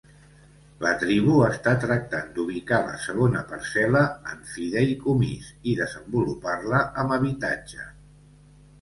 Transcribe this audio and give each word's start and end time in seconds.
La 0.85 0.93
tribu 1.03 1.35
està 1.47 1.73
tractant 1.83 2.31
d'ubicar 2.39 2.81
la 2.87 2.97
segona 3.05 3.45
parcel·la 3.53 4.03
en 4.33 4.43
fideïcomís 4.57 5.55
i 5.75 5.79
desenvolupar-la 5.85 6.85
amb 7.05 7.19
habitatge. 7.21 7.91